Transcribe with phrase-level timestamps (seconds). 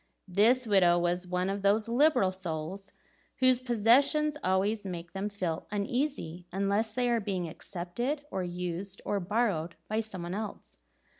[0.27, 2.91] This widow was one of those liberal souls
[3.35, 9.19] whose possessions always make them feel uneasy unless they are being accepted, or used, or
[9.19, 10.79] borrowed by some one else.